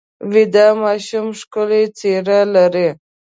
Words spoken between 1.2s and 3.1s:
ښکلې څېره لري